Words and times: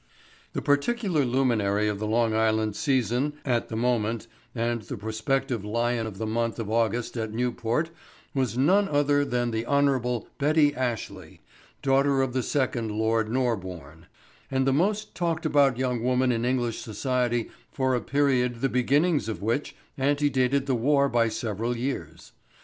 The 0.53 0.63
particular 0.63 1.23
luminary 1.23 1.87
of 1.87 1.99
the 1.99 2.07
Long 2.07 2.33
Island 2.33 2.75
season 2.75 3.33
at 3.45 3.69
the 3.69 3.75
moment 3.75 4.25
and 4.55 4.81
the 4.81 4.97
prospective 4.97 5.63
lion 5.63 6.07
of 6.07 6.17
the 6.17 6.25
month 6.25 6.57
of 6.57 6.71
August 6.71 7.15
at 7.17 7.31
Newport 7.35 7.91
was 8.33 8.57
none 8.57 8.89
other 8.89 9.23
than 9.23 9.51
the 9.51 9.63
Hon. 9.67 10.23
Betty 10.39 10.73
Ashley, 10.75 11.39
daughter 11.83 12.23
of 12.23 12.33
the 12.33 12.41
second 12.41 12.89
Lord 12.89 13.29
Norbourne, 13.31 14.07
and 14.49 14.65
the 14.65 14.73
most 14.73 15.13
talked 15.13 15.45
about 15.45 15.77
young 15.77 16.01
woman 16.01 16.31
in 16.31 16.45
English 16.45 16.81
society 16.81 17.51
for 17.71 17.93
a 17.93 18.01
period 18.01 18.61
the 18.61 18.69
beginnings 18.69 19.29
of 19.29 19.43
which 19.43 19.75
antedated 19.99 20.65
the 20.65 20.73
war 20.73 21.09
by 21.09 21.27
several 21.29 21.77
years. 21.77 22.31